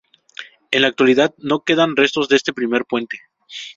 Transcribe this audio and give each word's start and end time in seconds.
En 0.71 0.81
la 0.81 0.87
actualidad 0.87 1.35
no 1.37 1.63
quedan 1.63 1.95
restos 1.95 2.27
de 2.27 2.35
este 2.37 2.53
primer 2.53 2.85
puente. 2.85 3.19